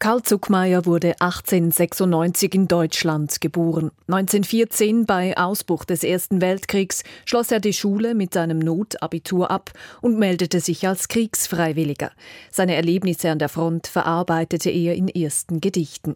Karl 0.00 0.22
Zuckmeier 0.22 0.86
wurde 0.86 1.20
1896 1.20 2.54
in 2.54 2.68
Deutschland 2.68 3.40
geboren. 3.40 3.90
1914, 4.06 5.06
bei 5.06 5.36
Ausbruch 5.36 5.84
des 5.84 6.04
Ersten 6.04 6.40
Weltkriegs, 6.40 7.02
schloss 7.24 7.50
er 7.50 7.58
die 7.58 7.72
Schule 7.72 8.14
mit 8.14 8.32
seinem 8.32 8.60
Notabitur 8.60 9.50
ab 9.50 9.72
und 10.00 10.16
meldete 10.16 10.60
sich 10.60 10.86
als 10.86 11.08
Kriegsfreiwilliger. 11.08 12.12
Seine 12.52 12.76
Erlebnisse 12.76 13.28
an 13.28 13.40
der 13.40 13.48
Front 13.48 13.88
verarbeitete 13.88 14.70
er 14.70 14.94
in 14.94 15.08
ersten 15.08 15.60
Gedichten. 15.60 16.14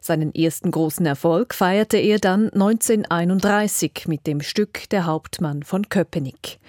Seinen 0.00 0.32
ersten 0.32 0.70
großen 0.70 1.04
Erfolg 1.04 1.54
feierte 1.54 1.96
er 1.96 2.20
dann 2.20 2.50
1931 2.50 4.04
mit 4.06 4.28
dem 4.28 4.42
Stück 4.42 4.88
Der 4.90 5.06
Hauptmann 5.06 5.64
von 5.64 5.88
Köpenick. 5.88 6.60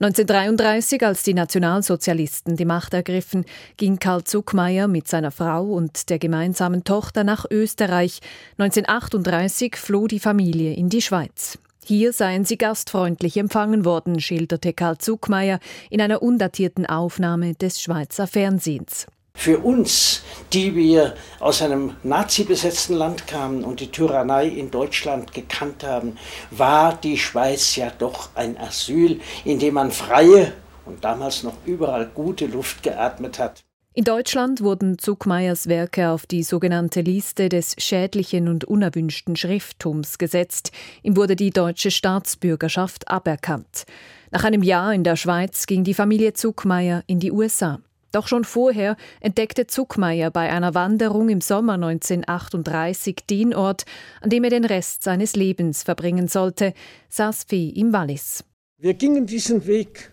1933, 0.00 1.04
als 1.04 1.22
die 1.22 1.34
Nationalsozialisten 1.34 2.56
die 2.56 2.64
Macht 2.64 2.94
ergriffen, 2.94 3.44
ging 3.76 4.00
Karl 4.00 4.24
Zuckmeier 4.24 4.88
mit 4.88 5.06
seiner 5.06 5.30
Frau 5.30 5.66
und 5.66 6.10
der 6.10 6.18
gemeinsamen 6.18 6.82
Tochter 6.82 7.22
nach 7.22 7.44
Österreich. 7.48 8.20
1938 8.58 9.76
floh 9.76 10.08
die 10.08 10.18
Familie 10.18 10.74
in 10.74 10.88
die 10.88 11.00
Schweiz. 11.00 11.58
Hier 11.84 12.12
seien 12.12 12.44
sie 12.44 12.58
gastfreundlich 12.58 13.36
empfangen 13.36 13.84
worden, 13.84 14.18
schilderte 14.18 14.72
Karl 14.72 14.98
Zuckmeier 14.98 15.60
in 15.90 16.00
einer 16.00 16.22
undatierten 16.22 16.86
Aufnahme 16.86 17.54
des 17.54 17.80
Schweizer 17.80 18.26
Fernsehens. 18.26 19.06
Für 19.44 19.58
uns, 19.58 20.22
die 20.54 20.74
wir 20.74 21.16
aus 21.38 21.60
einem 21.60 21.96
nazi-besetzten 22.02 22.96
Land 22.96 23.26
kamen 23.26 23.62
und 23.62 23.78
die 23.80 23.90
Tyrannei 23.90 24.48
in 24.48 24.70
Deutschland 24.70 25.34
gekannt 25.34 25.84
haben, 25.84 26.16
war 26.50 26.96
die 26.96 27.18
Schweiz 27.18 27.76
ja 27.76 27.90
doch 27.90 28.30
ein 28.36 28.56
Asyl, 28.56 29.20
in 29.44 29.58
dem 29.58 29.74
man 29.74 29.90
freie 29.90 30.54
und 30.86 31.04
damals 31.04 31.42
noch 31.42 31.58
überall 31.66 32.06
gute 32.06 32.46
Luft 32.46 32.82
geatmet 32.82 33.38
hat. 33.38 33.64
In 33.92 34.04
Deutschland 34.04 34.62
wurden 34.62 34.98
Zuckmeyers 34.98 35.68
Werke 35.68 36.08
auf 36.08 36.24
die 36.24 36.42
sogenannte 36.42 37.02
Liste 37.02 37.50
des 37.50 37.76
schädlichen 37.76 38.48
und 38.48 38.64
unerwünschten 38.64 39.36
Schrifttums 39.36 40.16
gesetzt. 40.16 40.72
Ihm 41.02 41.18
wurde 41.18 41.36
die 41.36 41.50
deutsche 41.50 41.90
Staatsbürgerschaft 41.90 43.08
aberkannt. 43.08 43.84
Nach 44.30 44.44
einem 44.44 44.62
Jahr 44.62 44.94
in 44.94 45.04
der 45.04 45.16
Schweiz 45.16 45.66
ging 45.66 45.84
die 45.84 45.92
Familie 45.92 46.32
Zuckmeyer 46.32 47.04
in 47.06 47.20
die 47.20 47.30
USA. 47.30 47.80
Doch 48.14 48.28
schon 48.28 48.44
vorher 48.44 48.96
entdeckte 49.18 49.66
Zuckmeier 49.66 50.30
bei 50.30 50.48
einer 50.48 50.74
Wanderung 50.74 51.28
im 51.30 51.40
Sommer 51.40 51.72
1938 51.72 53.24
den 53.28 53.52
Ort, 53.52 53.86
an 54.20 54.30
dem 54.30 54.44
er 54.44 54.50
den 54.50 54.64
Rest 54.64 55.02
seines 55.02 55.34
Lebens 55.34 55.82
verbringen 55.82 56.28
sollte, 56.28 56.74
Saas-Fee 57.08 57.70
im 57.70 57.92
Wallis. 57.92 58.44
Wir 58.78 58.94
gingen 58.94 59.26
diesen 59.26 59.66
Weg 59.66 60.12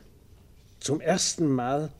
zum 0.79 0.99
ersten 0.99 1.47
Mal 1.47 1.91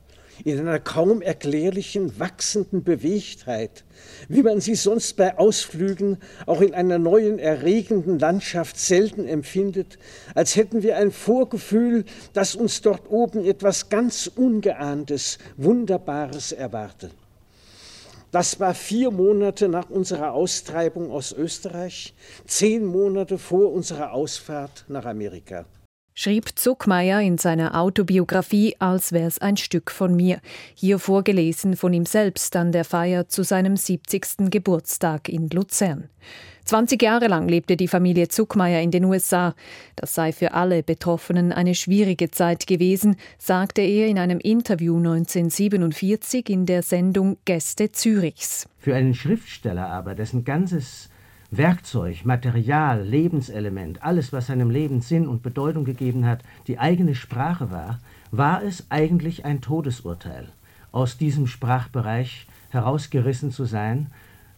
in 0.44 0.58
einer 0.58 0.78
kaum 0.78 1.22
erklärlichen, 1.22 2.18
wachsenden 2.18 2.82
Bewegtheit, 2.82 3.84
wie 4.28 4.42
man 4.42 4.60
sie 4.60 4.74
sonst 4.74 5.16
bei 5.16 5.38
Ausflügen 5.38 6.18
auch 6.46 6.60
in 6.60 6.74
einer 6.74 6.98
neuen, 6.98 7.38
erregenden 7.38 8.18
Landschaft 8.18 8.78
selten 8.78 9.26
empfindet, 9.26 9.98
als 10.34 10.56
hätten 10.56 10.82
wir 10.82 10.96
ein 10.96 11.10
Vorgefühl, 11.10 12.04
dass 12.32 12.54
uns 12.54 12.80
dort 12.80 13.10
oben 13.10 13.44
etwas 13.44 13.88
ganz 13.88 14.30
Ungeahntes, 14.34 15.38
Wunderbares 15.56 16.52
erwartet. 16.52 17.12
Das 18.30 18.58
war 18.58 18.74
vier 18.74 19.10
Monate 19.10 19.68
nach 19.68 19.90
unserer 19.90 20.32
Austreibung 20.32 21.10
aus 21.10 21.32
Österreich, 21.32 22.14
zehn 22.46 22.86
Monate 22.86 23.36
vor 23.36 23.70
unserer 23.72 24.12
Ausfahrt 24.12 24.86
nach 24.88 25.04
Amerika 25.04 25.66
schrieb 26.14 26.58
Zuckmeier 26.58 27.20
in 27.20 27.38
seiner 27.38 27.78
Autobiografie 27.78 28.76
Als 28.78 29.12
wär's 29.12 29.38
ein 29.38 29.56
Stück 29.56 29.90
von 29.90 30.14
mir, 30.14 30.40
hier 30.74 30.98
vorgelesen 30.98 31.76
von 31.76 31.92
ihm 31.92 32.06
selbst 32.06 32.54
an 32.56 32.72
der 32.72 32.84
Feier 32.84 33.28
zu 33.28 33.42
seinem 33.42 33.76
70. 33.76 34.50
Geburtstag 34.50 35.28
in 35.28 35.48
Luzern. 35.48 36.08
20 36.64 37.02
Jahre 37.02 37.26
lang 37.26 37.48
lebte 37.48 37.76
die 37.76 37.88
Familie 37.88 38.28
Zuckmeier 38.28 38.80
in 38.82 38.92
den 38.92 39.04
USA. 39.04 39.54
Das 39.96 40.14
sei 40.14 40.32
für 40.32 40.54
alle 40.54 40.82
Betroffenen 40.82 41.52
eine 41.52 41.74
schwierige 41.74 42.30
Zeit 42.30 42.66
gewesen, 42.66 43.16
sagte 43.38 43.82
er 43.82 44.06
in 44.06 44.18
einem 44.18 44.38
Interview 44.38 44.96
1947 44.96 46.48
in 46.48 46.66
der 46.66 46.82
Sendung 46.82 47.38
Gäste 47.44 47.90
Zürichs. 47.90 48.68
Für 48.78 48.94
einen 48.94 49.14
Schriftsteller 49.14 49.88
aber, 49.88 50.14
dessen 50.14 50.44
ganzes 50.44 51.08
Werkzeug, 51.54 52.24
Material, 52.24 53.02
Lebenselement, 53.02 54.02
alles, 54.02 54.32
was 54.32 54.46
seinem 54.46 54.70
Leben 54.70 55.02
Sinn 55.02 55.28
und 55.28 55.42
Bedeutung 55.42 55.84
gegeben 55.84 56.24
hat, 56.24 56.42
die 56.66 56.78
eigene 56.78 57.14
Sprache 57.14 57.70
war, 57.70 57.98
war 58.30 58.62
es 58.62 58.86
eigentlich 58.88 59.44
ein 59.44 59.60
Todesurteil, 59.60 60.48
aus 60.92 61.18
diesem 61.18 61.46
Sprachbereich 61.46 62.46
herausgerissen 62.70 63.50
zu 63.50 63.66
sein, 63.66 64.06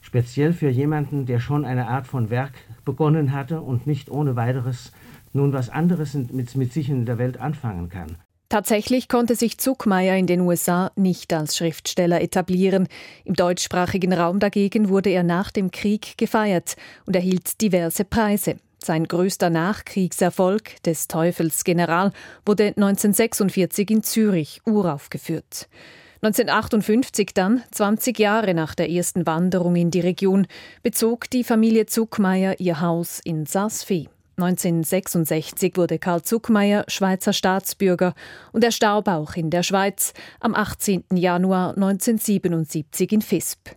speziell 0.03 0.53
für 0.53 0.69
jemanden, 0.69 1.27
der 1.27 1.41
schon 1.41 1.65
eine 1.65 1.89
Art 1.89 2.07
von 2.07 2.31
Werk 2.31 2.53
begonnen 2.85 3.33
hatte 3.33 3.61
und 3.61 3.89
nicht 3.89 4.09
ohne 4.09 4.37
weiteres 4.37 4.93
nun 5.33 5.53
was 5.53 5.71
anderes 5.71 6.15
mit, 6.15 6.55
mit 6.55 6.73
sich 6.73 6.89
in 6.89 7.07
der 7.07 7.19
Welt 7.19 7.41
anfangen 7.41 7.89
kann. 7.89 8.19
Tatsächlich 8.55 9.09
konnte 9.09 9.35
sich 9.35 9.59
Zuckmeier 9.59 10.17
in 10.17 10.29
den 10.29 10.43
USA 10.43 10.93
nicht 10.95 11.33
als 11.33 11.57
Schriftsteller 11.57 12.21
etablieren. 12.21 12.87
Im 13.25 13.35
deutschsprachigen 13.35 14.13
Raum 14.13 14.39
dagegen 14.39 14.91
wurde 14.91 15.11
er 15.11 15.25
nach 15.25 15.51
dem 15.51 15.73
Krieg 15.73 16.17
gefeiert 16.19 16.77
und 17.05 17.17
erhielt 17.17 17.61
diverse 17.61 18.05
Preise. 18.05 18.59
Sein 18.79 19.09
größter 19.09 19.51
Nachkriegserfolg, 19.51 20.81
des 20.85 21.09
Teufels 21.09 21.65
General, 21.65 22.13
wurde 22.47 22.67
1946 22.67 23.91
in 23.91 24.05
Zürich 24.05 24.61
uraufgeführt. 24.65 25.69
1958 26.23 27.35
dann, 27.35 27.65
20 27.73 28.17
Jahre 28.21 28.55
nach 28.55 28.77
der 28.77 28.89
ersten 28.89 29.27
Wanderung 29.27 29.75
in 29.75 29.91
die 29.91 29.99
Region, 29.99 30.47
bezog 30.85 31.29
die 31.29 31.43
Familie 31.43 31.87
Zuckmeier 31.87 32.61
ihr 32.61 32.81
Haus 32.81 33.19
in 33.19 33.47
Saas-Fee. 33.47 34.07
1966 34.37 35.77
wurde 35.77 35.99
Karl 35.99 36.23
Zuckmeier 36.23 36.85
Schweizer 36.89 37.33
Staatsbürger 37.33 38.15
und 38.53 38.65
er 38.65 38.73
starb 38.73 39.09
auch 39.09 39.37
in 39.37 39.51
der 39.51 39.63
Schweiz 39.63 40.13
am 40.41 40.55
18. 40.55 41.05
Januar 41.15 41.71
1977 41.77 43.13
in 43.13 43.23
Visp. 43.23 43.71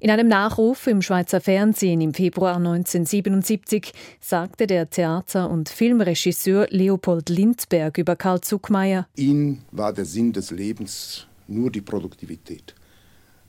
In 0.00 0.10
einem 0.10 0.26
Nachruf 0.26 0.88
im 0.88 1.00
Schweizer 1.00 1.40
Fernsehen 1.40 2.00
im 2.00 2.12
Februar 2.12 2.56
1977 2.56 3.92
sagte 4.20 4.66
der 4.66 4.90
Theater- 4.90 5.48
und 5.48 5.68
Filmregisseur 5.68 6.66
Leopold 6.70 7.28
Lindberg 7.28 7.98
über 7.98 8.16
Karl 8.16 8.40
Zuckmeier: 8.40 9.06
Ihn 9.14 9.62
war 9.70 9.92
der 9.92 10.04
Sinn 10.04 10.32
des 10.32 10.50
Lebens 10.50 11.28
nur 11.46 11.70
die 11.70 11.82
Produktivität. 11.82 12.74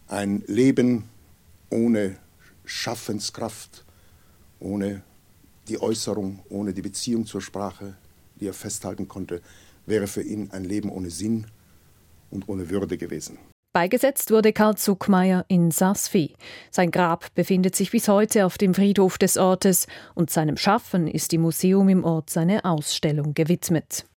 Ein 0.08 0.44
Leben 0.46 1.06
ohne 1.72 2.18
Schaffenskraft, 2.66 3.84
ohne 4.59 5.02
die 5.68 5.81
Äußerung 5.81 6.40
ohne 6.50 6.74
die 6.74 6.81
Beziehung 6.81 7.25
zur 7.25 7.41
Sprache, 7.41 7.96
die 8.40 8.47
er 8.47 8.53
festhalten 8.53 9.07
konnte, 9.07 9.41
wäre 9.85 10.07
für 10.07 10.22
ihn 10.22 10.51
ein 10.51 10.63
Leben 10.63 10.90
ohne 10.90 11.09
Sinn 11.09 11.47
und 12.29 12.47
ohne 12.50 12.69
Würde 12.69 12.97
gewesen. 12.97 13.38
Beigesetzt 13.73 14.29
wurde 14.29 14.53
Karl 14.53 14.78
Zuckmeier 14.78 15.46
in 15.47 15.72
Saas-Fee. 15.72 16.35
Sein 16.69 16.91
Grab 16.91 17.34
befindet 17.34 17.75
sich 17.75 17.90
bis 17.90 18.07
heute 18.07 18.46
auf 18.46 18.59
dem 18.59 18.75
Friedhof 18.75 19.18
des 19.18 19.38
Ortes 19.38 19.88
und 20.13 20.29
seinem 20.29 20.57
Schaffen 20.57 21.07
ist 21.07 21.34
im 21.34 21.41
Museum 21.41 21.90
im 21.90 22.03
Ort 22.03 22.29
seine 22.29 22.66
Ausstellung 22.66 23.34
gewidmet. 23.34 24.06